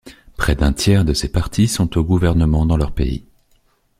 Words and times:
Près 0.35 0.55
d'un 0.55 0.73
tiers 0.73 1.05
de 1.05 1.13
ses 1.13 1.29
partis 1.31 1.67
sont 1.67 1.95
au 1.95 2.03
gouvernement 2.03 2.65
dans 2.65 2.75
leur 2.75 2.91
pays. 2.91 3.27